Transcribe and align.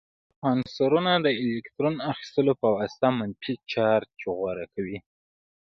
عنصرونه 0.49 1.13
د 1.25 1.27
الکترون 1.41 1.95
اخیستلو 2.11 2.53
په 2.61 2.67
واسطه 2.75 3.07
منفي 3.19 3.53
چارج 3.71 4.17
غوره 4.39 4.65
کوي. 4.73 4.97